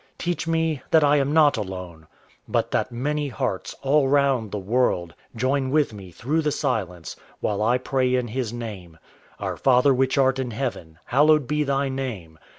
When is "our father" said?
9.39-9.93